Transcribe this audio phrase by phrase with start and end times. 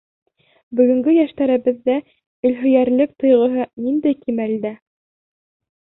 [0.79, 1.97] Бөгөнгө йәштәребеҙҙә
[2.51, 4.77] илһөйәрлек тойғоһо ниндәй кимәлдә?